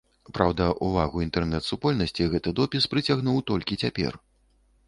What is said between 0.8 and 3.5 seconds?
увагу інтэрнэт-супольнасці гэты допіс прыцягнуў